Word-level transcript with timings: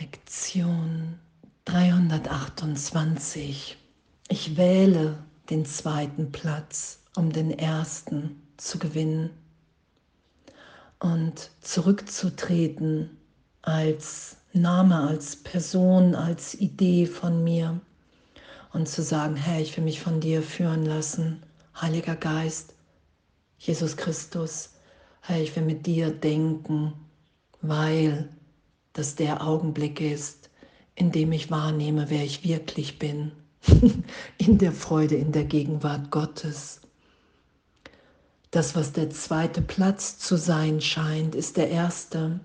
Lektion 0.00 1.18
328. 1.64 3.76
Ich 4.28 4.56
wähle 4.56 5.18
den 5.50 5.66
zweiten 5.66 6.30
Platz, 6.30 7.00
um 7.16 7.32
den 7.32 7.50
ersten 7.50 8.40
zu 8.58 8.78
gewinnen 8.78 9.30
und 11.00 11.50
zurückzutreten 11.62 13.10
als 13.62 14.36
Name, 14.52 15.08
als 15.08 15.34
Person, 15.34 16.14
als 16.14 16.54
Idee 16.54 17.06
von 17.06 17.42
mir 17.42 17.80
und 18.72 18.88
zu 18.88 19.02
sagen, 19.02 19.34
Herr, 19.34 19.60
ich 19.60 19.76
will 19.76 19.82
mich 19.82 20.00
von 20.00 20.20
dir 20.20 20.42
führen 20.42 20.86
lassen, 20.86 21.42
Heiliger 21.80 22.14
Geist, 22.14 22.72
Jesus 23.58 23.96
Christus, 23.96 24.74
Herr, 25.22 25.40
ich 25.40 25.56
will 25.56 25.64
mit 25.64 25.86
dir 25.86 26.10
denken, 26.10 26.92
weil 27.62 28.28
das 28.98 29.14
der 29.14 29.46
Augenblick 29.46 30.00
ist, 30.00 30.50
in 30.96 31.12
dem 31.12 31.30
ich 31.30 31.52
wahrnehme, 31.52 32.10
wer 32.10 32.24
ich 32.24 32.42
wirklich 32.42 32.98
bin, 32.98 33.30
in 34.38 34.58
der 34.58 34.72
Freude, 34.72 35.14
in 35.14 35.30
der 35.30 35.44
Gegenwart 35.44 36.10
Gottes. 36.10 36.80
Das, 38.50 38.74
was 38.74 38.92
der 38.92 39.10
zweite 39.10 39.62
Platz 39.62 40.18
zu 40.18 40.36
sein 40.36 40.80
scheint, 40.80 41.36
ist 41.36 41.56
der 41.56 41.70
erste, 41.70 42.40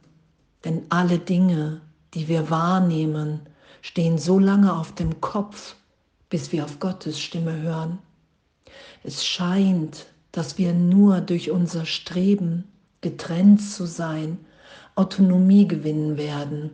denn 0.64 0.84
alle 0.90 1.18
Dinge, 1.18 1.82
die 2.14 2.28
wir 2.28 2.52
wahrnehmen, 2.52 3.40
stehen 3.82 4.20
so 4.20 4.38
lange 4.38 4.78
auf 4.78 4.94
dem 4.94 5.22
Kopf, 5.22 5.76
bis 6.30 6.52
wir 6.52 6.66
auf 6.66 6.80
Gottes 6.80 7.20
Stimme 7.20 7.62
hören. 7.62 7.98
Es 9.04 9.26
scheint, 9.26 10.06
dass 10.32 10.60
wir 10.60 10.74
nur 10.74 11.20
durch 11.22 11.50
unser 11.50 11.88
Streben, 11.88 12.66
getrennt 13.02 13.62
zu 13.62 13.88
sein, 13.88 14.38
Autonomie 14.96 15.68
gewinnen 15.68 16.18
werden 16.18 16.72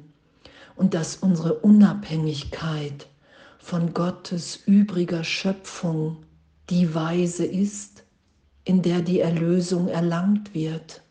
und 0.76 0.94
dass 0.94 1.18
unsere 1.18 1.56
Unabhängigkeit 1.56 3.08
von 3.58 3.94
Gottes 3.94 4.56
übriger 4.66 5.24
Schöpfung 5.24 6.18
die 6.70 6.94
Weise 6.96 7.46
ist, 7.46 8.04
in 8.64 8.82
der 8.82 9.02
die 9.02 9.20
Erlösung 9.20 9.88
erlangt 9.88 10.54
wird. 10.54 11.02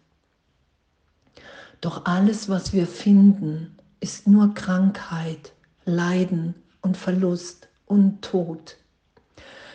Doch 1.81 2.07
alles, 2.07 2.49
was 2.49 2.73
wir 2.73 2.87
finden, 2.87 3.77
ist 4.01 4.27
nur 4.27 4.55
Krankheit, 4.55 5.53
Leiden 5.85 6.55
und 6.81 6.97
Verlust 6.97 7.69
und 7.87 8.23
Tod. 8.23 8.77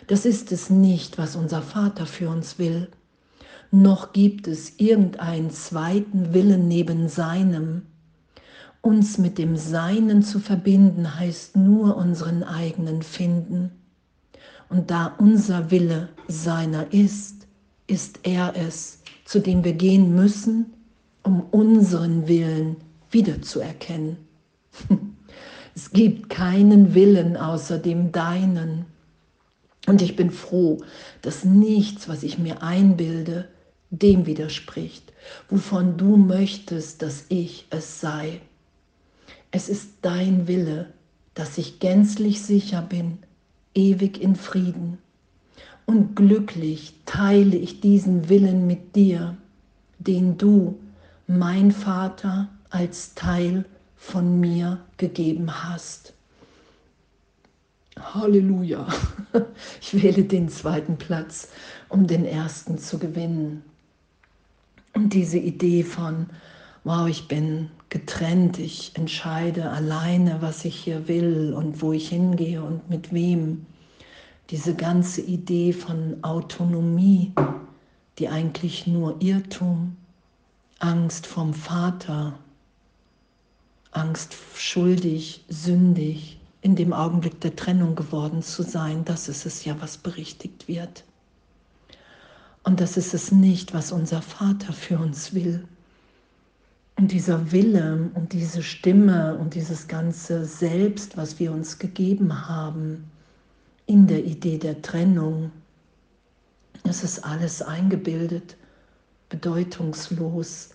Das 0.08 0.26
ist 0.26 0.52
es 0.52 0.70
nicht, 0.70 1.18
was 1.18 1.36
unser 1.36 1.62
Vater 1.62 2.06
für 2.06 2.30
uns 2.30 2.60
will. 2.60 2.90
Noch 3.76 4.14
gibt 4.14 4.48
es 4.48 4.74
irgendeinen 4.78 5.50
zweiten 5.50 6.32
Willen 6.32 6.68
neben 6.68 7.10
seinem. 7.10 7.88
Uns 8.82 9.18
mit 9.18 9.40
dem 9.40 9.58
Seinen 9.58 10.22
zu 10.22 10.40
verbinden 10.40 11.18
heißt 11.18 11.56
nur 11.56 11.98
unseren 11.98 12.44
eigenen 12.44 13.02
finden. 13.02 13.72
Und 14.70 14.92
da 14.92 15.16
unser 15.18 15.72
Wille 15.72 16.10
seiner 16.28 16.94
ist, 16.94 17.48
ist 17.88 18.20
er 18.22 18.54
es, 18.56 19.02
zu 19.26 19.40
dem 19.40 19.64
wir 19.64 19.74
gehen 19.74 20.14
müssen, 20.14 20.68
um 21.24 21.42
unseren 21.50 22.28
Willen 22.28 22.76
wiederzuerkennen. 23.10 24.18
Es 25.76 25.90
gibt 25.90 26.30
keinen 26.30 26.94
Willen 26.94 27.36
außer 27.36 27.80
dem 27.80 28.12
deinen. 28.12 28.86
Und 29.88 30.04
ich 30.04 30.16
bin 30.16 30.30
froh, 30.30 30.84
dass 31.24 31.44
nichts, 31.46 32.08
was 32.08 32.22
ich 32.22 32.38
mir 32.38 32.62
einbilde, 32.62 33.48
dem 34.02 34.26
widerspricht, 34.26 35.14
wovon 35.50 35.98
du 35.98 36.18
möchtest, 36.18 37.02
dass 37.02 37.26
ich 37.30 37.68
es 37.70 38.00
sei. 38.00 38.42
Es 39.52 39.70
ist 39.70 39.90
dein 40.02 40.48
Wille, 40.48 40.92
dass 41.36 41.58
ich 41.58 41.80
gänzlich 41.80 42.42
sicher 42.42 42.82
bin, 42.82 43.20
ewig 43.76 44.20
in 44.22 44.36
Frieden. 44.36 44.98
Und 45.86 46.16
glücklich 46.16 46.94
teile 47.06 47.56
ich 47.56 47.82
diesen 47.82 48.30
Willen 48.30 48.66
mit 48.66 48.96
dir, 48.96 49.38
den 50.00 50.38
du, 50.38 50.80
mein 51.28 51.72
Vater, 51.72 52.50
als 52.70 53.14
Teil 53.14 53.66
von 53.96 54.40
mir 54.40 54.80
gegeben 54.98 55.64
hast. 55.64 56.14
Halleluja. 58.00 58.88
Ich 59.82 60.02
wähle 60.02 60.24
den 60.24 60.50
zweiten 60.50 60.98
Platz, 60.98 61.50
um 61.90 62.08
den 62.08 62.26
ersten 62.26 62.78
zu 62.78 63.00
gewinnen. 63.00 63.64
Und 64.94 65.14
diese 65.14 65.38
Idee 65.38 65.84
von, 65.84 66.28
wow, 66.84 67.08
ich 67.08 67.28
bin 67.28 67.70
getrennt, 67.90 68.60
ich 68.60 68.92
entscheide 68.96 69.70
alleine, 69.70 70.42
was 70.42 70.66
ich 70.66 70.76
hier 70.76 71.08
will 71.08 71.54
und 71.54 71.82
wo 71.82 71.94
ich 71.94 72.10
hingehe 72.10 72.62
und 72.62 72.90
mit 72.90 73.14
wem. 73.14 73.66
Diese 74.50 74.76
ganze 74.76 75.22
Idee 75.22 75.74
von 75.74 76.24
Autonomie, 76.24 77.34
die 78.20 78.30
eigentlich 78.30 78.88
nur 78.88 79.22
Irrtum, 79.22 79.96
Angst 80.80 81.26
vom 81.26 81.54
Vater, 81.54 82.38
Angst, 83.92 84.36
schuldig, 84.56 85.46
sündig, 85.50 86.40
in 86.62 86.76
dem 86.76 86.94
Augenblick 86.94 87.42
der 87.42 87.56
Trennung 87.56 87.96
geworden 87.96 88.42
zu 88.42 88.64
sein, 88.64 89.06
das 89.06 89.28
ist 89.28 89.46
es 89.46 89.66
ja, 89.66 89.76
was 89.82 89.98
berichtigt 89.98 90.68
wird. 90.68 91.04
Und 92.64 92.80
das 92.80 92.98
ist 92.98 93.14
es 93.14 93.32
nicht, 93.32 93.74
was 93.74 93.92
unser 93.92 94.22
Vater 94.22 94.74
für 94.74 94.98
uns 94.98 95.34
will. 95.34 95.66
Und 96.96 97.12
dieser 97.12 97.52
Wille 97.52 98.10
und 98.14 98.34
diese 98.34 98.64
Stimme 98.64 99.36
und 99.38 99.56
dieses 99.56 99.88
ganze 99.88 100.46
Selbst, 100.46 101.18
was 101.18 101.40
wir 101.40 101.52
uns 101.52 101.80
gegeben 101.80 102.48
haben 102.48 103.04
in 103.86 104.08
der 104.08 104.24
Idee 104.24 104.58
der 104.58 104.82
Trennung, 104.82 105.52
das 106.84 107.04
ist 107.04 107.20
alles 107.20 107.62
eingebildet, 107.62 108.56
bedeutungslos. 109.30 110.70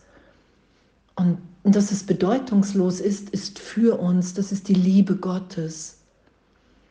Und 1.15 1.39
dass 1.65 1.91
es 1.91 2.05
bedeutungslos 2.05 3.01
ist, 3.01 3.31
ist 3.31 3.59
für 3.59 3.99
uns, 3.99 4.35
das 4.35 4.53
ist 4.53 4.69
die 4.69 4.75
Liebe 4.75 5.17
Gottes. 5.17 5.98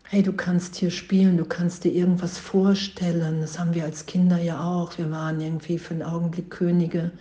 Hey, 0.10 0.24
du 0.24 0.32
kannst 0.32 0.78
hier 0.78 0.90
spielen, 0.90 1.36
du 1.36 1.44
kannst 1.44 1.84
dir 1.84 1.92
irgendwas 1.92 2.38
vorstellen. 2.38 3.42
Das 3.42 3.60
haben 3.60 3.76
wir 3.76 3.84
als 3.84 4.06
Kinder 4.06 4.38
ja 4.38 4.64
auch. 4.64 4.98
Wir 4.98 5.12
waren 5.12 5.42
irgendwie 5.42 5.78
für 5.78 5.96
einen 5.96 6.04
Augenblick 6.04 6.50
Könige. 6.50 7.12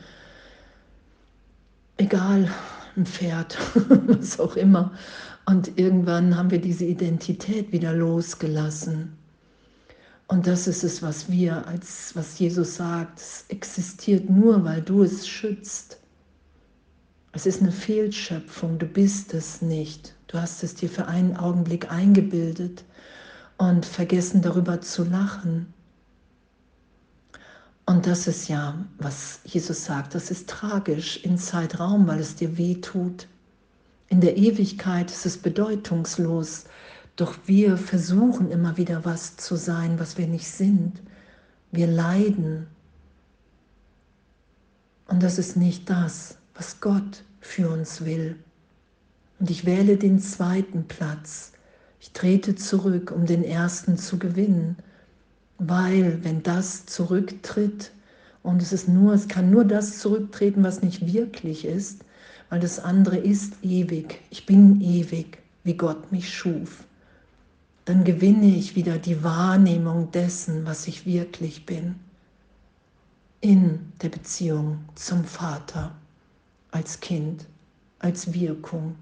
Egal, 1.96 2.48
ein 2.96 3.04
Pferd, 3.04 3.58
was 4.06 4.38
auch 4.38 4.54
immer. 4.54 4.92
Und 5.46 5.76
irgendwann 5.76 6.36
haben 6.36 6.52
wir 6.52 6.60
diese 6.60 6.84
Identität 6.84 7.72
wieder 7.72 7.92
losgelassen. 7.92 9.18
Und 10.28 10.46
das 10.46 10.68
ist 10.68 10.84
es, 10.84 11.02
was 11.02 11.28
wir, 11.28 11.66
als 11.66 12.14
was 12.14 12.38
Jesus 12.38 12.76
sagt, 12.76 13.18
es 13.18 13.46
existiert 13.48 14.30
nur, 14.30 14.64
weil 14.64 14.82
du 14.82 15.02
es 15.02 15.26
schützt. 15.26 15.98
Es 17.32 17.46
ist 17.46 17.62
eine 17.62 17.72
Fehlschöpfung, 17.72 18.78
du 18.78 18.86
bist 18.86 19.34
es 19.34 19.60
nicht. 19.60 20.15
Du 20.36 20.42
hast 20.42 20.62
es 20.62 20.74
dir 20.74 20.90
für 20.90 21.06
einen 21.06 21.34
Augenblick 21.38 21.90
eingebildet 21.90 22.84
und 23.56 23.86
vergessen 23.86 24.42
darüber 24.42 24.82
zu 24.82 25.02
lachen. 25.02 25.72
Und 27.86 28.06
das 28.06 28.26
ist 28.26 28.46
ja, 28.46 28.84
was 28.98 29.40
Jesus 29.44 29.86
sagt, 29.86 30.14
das 30.14 30.30
ist 30.30 30.46
tragisch 30.46 31.24
in 31.24 31.38
Zeitraum, 31.38 32.06
weil 32.06 32.18
es 32.18 32.36
dir 32.36 32.58
weh 32.58 32.74
tut. 32.74 33.28
In 34.08 34.20
der 34.20 34.36
Ewigkeit 34.36 35.10
ist 35.10 35.24
es 35.24 35.38
bedeutungslos, 35.38 36.64
doch 37.16 37.34
wir 37.46 37.78
versuchen 37.78 38.50
immer 38.50 38.76
wieder 38.76 39.06
was 39.06 39.38
zu 39.38 39.56
sein, 39.56 39.98
was 39.98 40.18
wir 40.18 40.26
nicht 40.26 40.48
sind. 40.48 41.00
Wir 41.72 41.86
leiden. 41.86 42.66
Und 45.08 45.22
das 45.22 45.38
ist 45.38 45.56
nicht 45.56 45.88
das, 45.88 46.36
was 46.54 46.78
Gott 46.82 47.24
für 47.40 47.70
uns 47.70 48.04
will. 48.04 48.36
Und 49.38 49.50
ich 49.50 49.66
wähle 49.66 49.96
den 49.96 50.20
zweiten 50.20 50.84
Platz. 50.88 51.52
Ich 52.00 52.12
trete 52.12 52.54
zurück, 52.54 53.10
um 53.10 53.26
den 53.26 53.44
ersten 53.44 53.98
zu 53.98 54.18
gewinnen, 54.18 54.76
weil 55.58 56.22
wenn 56.24 56.42
das 56.42 56.86
zurücktritt, 56.86 57.92
und 58.42 58.62
es 58.62 58.72
ist 58.72 58.88
nur, 58.88 59.12
es 59.12 59.28
kann 59.28 59.50
nur 59.50 59.64
das 59.64 59.98
zurücktreten, 59.98 60.62
was 60.62 60.82
nicht 60.82 61.12
wirklich 61.12 61.64
ist, 61.64 62.04
weil 62.48 62.60
das 62.60 62.78
andere 62.78 63.16
ist 63.16 63.54
ewig. 63.62 64.20
Ich 64.30 64.46
bin 64.46 64.80
ewig, 64.80 65.38
wie 65.64 65.74
Gott 65.76 66.12
mich 66.12 66.32
schuf. 66.32 66.84
Dann 67.86 68.04
gewinne 68.04 68.46
ich 68.46 68.76
wieder 68.76 68.98
die 68.98 69.22
Wahrnehmung 69.22 70.10
dessen, 70.12 70.64
was 70.64 70.86
ich 70.86 71.06
wirklich 71.06 71.66
bin, 71.66 71.96
in 73.40 73.92
der 74.02 74.08
Beziehung 74.08 74.78
zum 74.94 75.24
Vater 75.24 75.92
als 76.70 77.00
Kind, 77.00 77.46
als 77.98 78.32
Wirkung, 78.32 78.96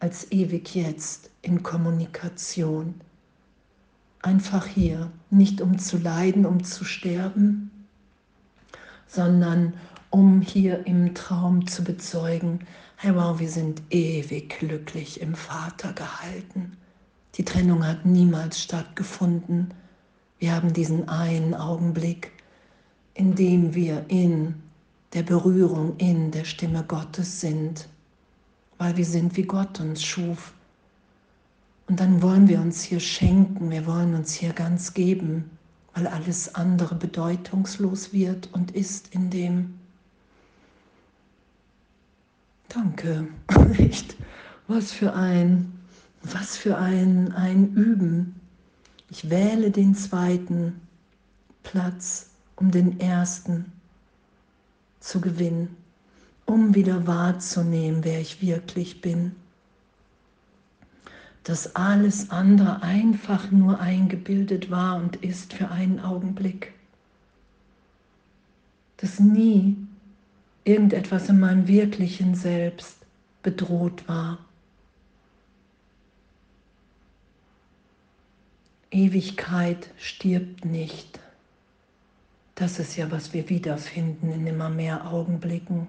als 0.00 0.30
ewig 0.32 0.74
jetzt 0.74 1.30
in 1.42 1.62
Kommunikation. 1.62 2.94
Einfach 4.22 4.66
hier, 4.66 5.10
nicht 5.30 5.60
um 5.60 5.78
zu 5.78 5.98
leiden, 5.98 6.44
um 6.44 6.64
zu 6.64 6.84
sterben, 6.84 7.70
sondern 9.06 9.74
um 10.10 10.40
hier 10.40 10.86
im 10.86 11.14
Traum 11.14 11.66
zu 11.66 11.84
bezeugen, 11.84 12.60
Hey, 13.02 13.14
wow, 13.14 13.38
wir 13.38 13.48
sind 13.48 13.80
ewig 13.88 14.58
glücklich 14.58 15.22
im 15.22 15.34
Vater 15.34 15.94
gehalten. 15.94 16.76
Die 17.34 17.44
Trennung 17.46 17.86
hat 17.86 18.04
niemals 18.04 18.60
stattgefunden. 18.60 19.72
Wir 20.38 20.54
haben 20.54 20.74
diesen 20.74 21.08
einen 21.08 21.54
Augenblick, 21.54 22.30
in 23.14 23.34
dem 23.34 23.74
wir 23.74 24.04
in 24.08 24.54
der 25.14 25.22
Berührung, 25.22 25.96
in 25.96 26.30
der 26.30 26.44
Stimme 26.44 26.84
Gottes 26.86 27.40
sind, 27.40 27.88
weil 28.80 28.96
wir 28.96 29.04
sind, 29.04 29.36
wie 29.36 29.42
Gott 29.42 29.78
uns 29.78 30.02
schuf. 30.02 30.54
Und 31.86 32.00
dann 32.00 32.22
wollen 32.22 32.48
wir 32.48 32.62
uns 32.62 32.82
hier 32.82 32.98
schenken, 32.98 33.70
wir 33.70 33.84
wollen 33.84 34.14
uns 34.14 34.32
hier 34.32 34.54
ganz 34.54 34.94
geben, 34.94 35.50
weil 35.92 36.06
alles 36.06 36.54
andere 36.54 36.94
bedeutungslos 36.94 38.14
wird 38.14 38.48
und 38.54 38.70
ist 38.70 39.14
in 39.14 39.28
dem 39.28 39.74
Danke, 42.70 43.28
echt. 43.76 44.16
Was 44.66 44.92
für 44.92 45.12
ein, 45.12 45.70
was 46.22 46.56
für 46.56 46.78
ein, 46.78 47.32
ein 47.32 47.74
Üben. 47.74 48.40
Ich 49.10 49.28
wähle 49.28 49.70
den 49.70 49.94
zweiten 49.94 50.80
Platz, 51.64 52.30
um 52.56 52.70
den 52.70 52.98
ersten 52.98 53.70
zu 55.00 55.20
gewinnen, 55.20 55.76
um 56.50 56.74
wieder 56.74 57.06
wahrzunehmen, 57.06 58.02
wer 58.02 58.20
ich 58.20 58.42
wirklich 58.42 59.00
bin. 59.00 59.36
Dass 61.44 61.76
alles 61.76 62.30
andere 62.30 62.82
einfach 62.82 63.50
nur 63.50 63.80
eingebildet 63.80 64.70
war 64.70 64.96
und 64.96 65.16
ist 65.16 65.54
für 65.54 65.70
einen 65.70 66.00
Augenblick. 66.00 66.72
Dass 68.96 69.20
nie 69.20 69.76
irgendetwas 70.64 71.28
in 71.28 71.38
meinem 71.38 71.68
wirklichen 71.68 72.34
Selbst 72.34 72.96
bedroht 73.42 74.06
war. 74.08 74.38
Ewigkeit 78.90 79.88
stirbt 79.98 80.64
nicht. 80.64 81.20
Das 82.56 82.80
ist 82.80 82.96
ja, 82.96 83.10
was 83.10 83.32
wir 83.32 83.48
wiederfinden 83.48 84.32
in 84.32 84.46
immer 84.46 84.68
mehr 84.68 85.10
Augenblicken, 85.10 85.86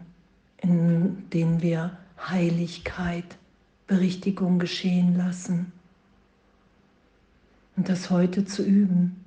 in 0.62 1.30
denen 1.32 1.62
wir 1.62 1.98
Heiligkeit, 2.30 3.38
Berichtigung 3.88 4.60
geschehen 4.60 5.18
lassen. 5.18 5.72
Und 7.76 7.90
das 7.90 8.10
heute 8.10 8.46
zu 8.46 8.64
üben, 8.64 9.26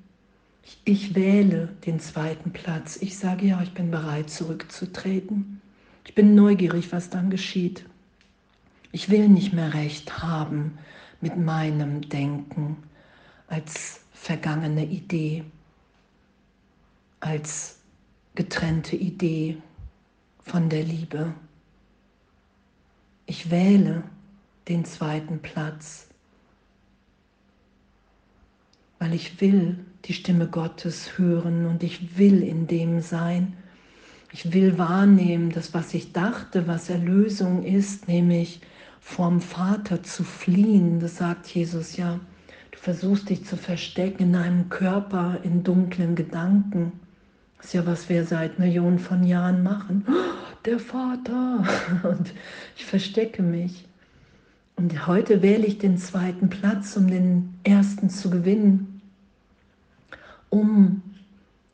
ich 0.84 1.14
wähle 1.14 1.69
den 1.84 2.00
zweiten 2.00 2.52
Platz. 2.52 2.96
Ich 2.96 3.19
sage 3.19 3.46
ja, 3.46 3.60
ich 3.62 3.75
bin 3.75 3.90
bereit 3.90 4.31
zurückzutreten. 4.31 5.60
Ich 6.06 6.14
bin 6.14 6.34
neugierig, 6.34 6.92
was 6.92 7.10
dann 7.10 7.31
geschieht. 7.31 7.84
Ich 8.92 9.10
will 9.10 9.28
nicht 9.28 9.52
mehr 9.52 9.75
recht 9.75 10.22
haben 10.22 10.78
mit 11.20 11.36
meinem 11.36 12.08
Denken 12.08 12.76
als 13.48 14.00
vergangene 14.12 14.86
Idee, 14.86 15.44
als 17.20 17.78
getrennte 18.34 18.96
Idee 18.96 19.58
von 20.44 20.69
der 20.69 20.85
Liebe. 20.85 21.35
Ich 23.26 23.50
wähle 23.50 24.05
den 24.69 24.85
zweiten 24.85 25.41
Platz, 25.41 26.06
weil 28.99 29.14
ich 29.14 29.41
will 29.41 29.85
die 30.05 30.12
Stimme 30.12 30.46
Gottes 30.46 31.19
hören 31.19 31.67
und 31.67 31.82
ich 31.82 32.19
will 32.19 32.43
in 32.43 32.67
dem 32.67 33.00
sein. 33.00 33.55
Ich 34.32 34.52
will 34.52 34.79
wahrnehmen, 34.79 35.50
dass 35.50 35.75
was 35.75 35.94
ich 35.94 36.12
dachte, 36.12 36.67
was 36.67 36.91
Erlösung 36.91 37.64
ist, 37.64 38.08
nämlich 38.08 38.61
vom 39.00 39.41
Vater 39.41 40.02
zu 40.02 40.25
fliehen, 40.25 41.00
das 41.00 41.17
sagt 41.17 41.46
Jesus 41.46 41.96
ja. 41.96 42.20
Du 42.70 42.79
versuchst 42.79 43.31
dich 43.31 43.44
zu 43.44 43.56
verstecken 43.56 44.25
in 44.25 44.37
einem 44.37 44.69
Körper, 44.69 45.38
in 45.43 45.62
dunklen 45.62 46.17
Gedanken. 46.17 46.93
Das 47.64 47.70
ist 47.70 47.72
ja, 47.72 47.87
was 47.87 48.11
wir 48.11 48.26
seit 48.26 48.58
Millionen 48.58 48.99
von 48.99 49.25
Jahren 49.25 49.62
machen. 49.62 50.06
Der 50.66 50.78
Vater! 50.78 51.64
Und 52.02 52.34
ich 52.76 52.84
verstecke 52.84 53.43
mich. 53.43 53.87
Und 54.76 55.06
heute 55.06 55.40
wähle 55.40 55.64
ich 55.64 55.78
den 55.78 55.96
zweiten 55.96 56.50
Platz, 56.50 56.94
um 56.94 57.08
den 57.08 57.55
ersten 57.64 58.11
zu 58.11 58.28
gewinnen 58.28 59.00
um 60.55 61.02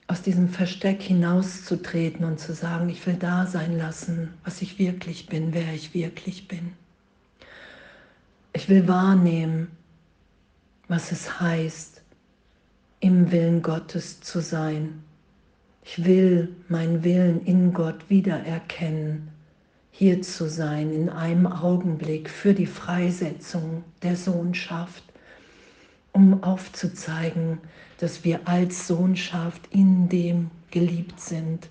aus 0.07 0.23
diesem 0.23 0.49
Versteck 0.49 1.03
hinauszutreten 1.03 2.25
und 2.25 2.41
zu 2.41 2.55
sagen, 2.55 2.89
ich 2.89 3.07
will 3.07 3.17
da 3.17 3.47
sein 3.47 3.77
lassen, 3.77 4.33
was 4.43 4.63
ich 4.63 4.79
wirklich 4.79 5.27
bin, 5.27 5.53
wer 5.53 5.75
ich 5.75 5.93
wirklich 5.93 6.49
bin. 6.49 6.73
Ich 8.55 8.71
will 8.71 8.89
wahrnehmen, 8.89 9.69
was 10.89 11.13
es 11.13 11.41
heißt, 11.41 12.01
im 13.01 13.31
Willen 13.33 13.61
Gottes 13.61 14.21
zu 14.21 14.41
sein. 14.41 15.03
Ich 15.83 16.05
will 16.05 16.55
meinen 16.69 17.05
Willen 17.05 17.45
in 17.45 17.73
Gott 17.73 18.09
wiedererkennen, 18.09 19.29
hier 19.91 20.23
zu 20.23 20.49
sein 20.49 20.93
in 20.93 21.09
einem 21.09 21.47
Augenblick 21.47 22.31
für 22.31 22.55
die 22.55 22.67
Freisetzung 22.67 23.85
der 24.03 24.17
Sohnschaft, 24.17 25.03
um 26.13 26.43
aufzuzeigen, 26.43 27.59
dass 27.99 28.25
wir 28.25 28.47
als 28.47 28.87
Sohnschaft 28.87 29.63
in 29.71 30.09
dem 30.09 30.51
geliebt 30.71 31.21
sind, 31.21 31.69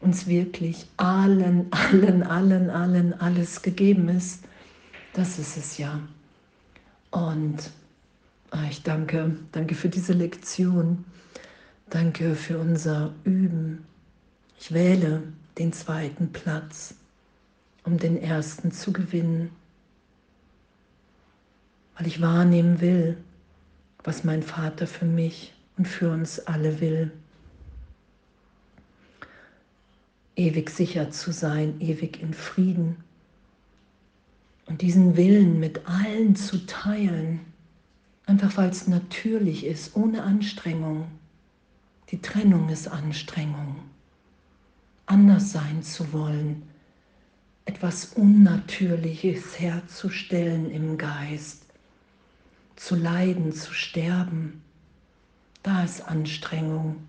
uns 0.00 0.26
wirklich 0.26 0.86
allen, 0.96 1.72
allen, 1.72 2.22
allen, 2.22 2.70
allen 2.70 3.20
alles 3.20 3.62
gegeben 3.62 4.08
ist. 4.08 4.44
Das 5.12 5.38
ist 5.38 5.56
es 5.56 5.78
ja. 5.78 6.00
Und 7.10 7.70
ah, 8.50 8.64
ich 8.70 8.82
danke, 8.82 9.36
danke 9.52 9.74
für 9.74 9.88
diese 9.88 10.12
Lektion. 10.12 11.04
Danke 11.92 12.36
für 12.36 12.56
unser 12.56 13.12
Üben. 13.24 13.84
Ich 14.58 14.72
wähle 14.72 15.24
den 15.58 15.74
zweiten 15.74 16.32
Platz, 16.32 16.94
um 17.84 17.98
den 17.98 18.16
ersten 18.16 18.72
zu 18.72 18.94
gewinnen, 18.94 19.50
weil 21.98 22.06
ich 22.06 22.22
wahrnehmen 22.22 22.80
will, 22.80 23.18
was 24.04 24.24
mein 24.24 24.42
Vater 24.42 24.86
für 24.86 25.04
mich 25.04 25.52
und 25.76 25.86
für 25.86 26.10
uns 26.10 26.40
alle 26.40 26.80
will. 26.80 27.12
Ewig 30.34 30.70
sicher 30.70 31.10
zu 31.10 31.30
sein, 31.30 31.78
ewig 31.78 32.22
in 32.22 32.32
Frieden 32.32 33.04
und 34.64 34.80
diesen 34.80 35.18
Willen 35.18 35.60
mit 35.60 35.86
allen 35.86 36.36
zu 36.36 36.64
teilen, 36.64 37.40
einfach 38.24 38.56
weil 38.56 38.70
es 38.70 38.88
natürlich 38.88 39.66
ist, 39.66 39.94
ohne 39.94 40.22
Anstrengung. 40.22 41.06
Die 42.12 42.22
Trennung 42.22 42.68
ist 42.68 42.86
Anstrengung. 42.86 43.76
Anders 45.06 45.50
sein 45.50 45.82
zu 45.82 46.12
wollen, 46.12 46.62
etwas 47.64 48.04
Unnatürliches 48.14 49.58
herzustellen 49.58 50.70
im 50.70 50.96
Geist, 50.98 51.66
zu 52.76 52.94
leiden, 52.94 53.52
zu 53.52 53.74
sterben 53.74 54.62
da 55.62 55.84
ist 55.84 56.08
Anstrengung. 56.08 57.08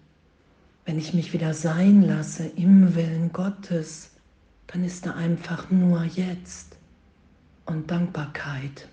Wenn 0.85 0.99
ich 0.99 1.13
mich 1.13 1.33
wieder 1.33 1.53
sein 1.53 2.03
lasse 2.03 2.45
im 2.45 2.93
Willen 2.95 3.31
Gottes, 3.31 4.11
dann 4.67 4.83
ist 4.83 5.05
da 5.05 5.15
einfach 5.15 5.71
nur 5.71 6.03
jetzt 6.03 6.77
und 7.65 7.89
Dankbarkeit. 7.89 8.87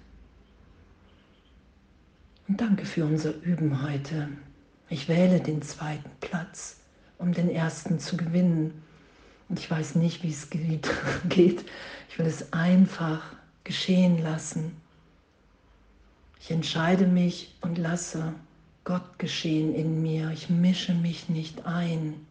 Und 2.49 2.61
danke 2.61 2.87
für 2.87 3.05
unser 3.05 3.35
Üben 3.43 3.83
heute. 3.83 4.29
Ich 4.93 5.09
wähle 5.09 5.41
den 5.41 5.63
zweiten 5.63 6.11
Platz, 6.21 6.79
um 7.17 7.33
den 7.33 7.49
ersten 7.49 8.01
zu 8.01 8.17
gewinnen. 8.17 8.83
Und 9.49 9.61
ich 9.61 9.71
weiß 9.71 9.95
nicht, 9.95 10.25
wie 10.25 10.31
es 10.31 10.51
geht. 11.29 11.65
Ich 12.09 12.19
will 12.19 12.27
es 12.27 12.53
einfach 12.53 13.23
geschehen 13.63 14.21
lassen. 14.21 14.77
Ich 16.41 16.51
entscheide 16.51 17.07
mich 17.07 17.57
und 17.61 17.79
lasse 17.79 18.35
Gott 18.83 19.19
geschehen 19.21 19.75
in 19.77 20.03
mir. 20.03 20.31
Ich 20.33 20.51
mische 20.51 20.93
mich 20.93 21.29
nicht 21.29 21.67
ein. 21.67 22.27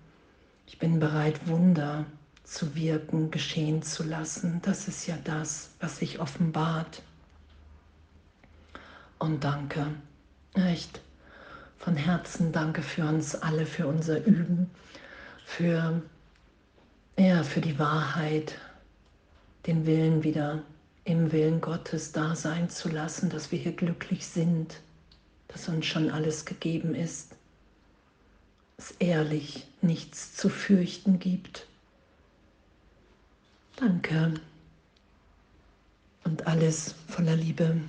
Ich 0.68 0.80
bin 0.80 1.00
bereit, 1.00 1.48
Wunder 1.48 2.06
zu 2.44 2.75
wirken, 2.75 3.32
geschehen 3.32 3.84
zu 3.84 4.04
lassen. 4.04 4.60
Das 4.63 4.89
ist 4.89 5.08
ja 5.08 5.18
das, 5.24 5.70
was 5.80 5.98
sich 5.98 6.20
offenbart. 6.20 7.04
Und 9.18 9.46
danke, 9.46 9.88
echt 10.56 11.00
von 11.80 11.96
Herzen 11.96 12.52
danke 12.52 12.82
für 12.82 13.06
uns 13.06 13.36
alle, 13.36 13.66
für 13.66 13.88
unser 13.88 14.24
Üben, 14.26 14.70
für, 15.46 16.02
ja, 17.18 17.44
für 17.44 17.62
die 17.62 17.80
Wahrheit, 17.80 18.56
den 19.66 19.86
Willen 19.86 20.24
wieder 20.24 20.62
im 21.06 21.32
Willen 21.32 21.60
Gottes 21.60 22.12
da 22.12 22.36
sein 22.36 22.70
zu 22.70 22.90
lassen, 22.90 23.30
dass 23.30 23.52
wir 23.52 23.60
hier 23.60 23.74
glücklich 23.74 24.28
sind 24.28 24.80
dass 25.50 25.68
uns 25.68 25.86
schon 25.86 26.10
alles 26.10 26.46
gegeben 26.46 26.96
ist, 26.96 27.36
es 28.78 28.92
ehrlich 29.00 29.68
nichts 29.82 30.36
zu 30.36 30.48
fürchten 30.48 31.20
gibt. 31.20 31.68
Danke. 33.76 34.36
und 36.26 36.46
alles 36.46 36.94
voller 37.08 37.36
Liebe. 37.36 37.82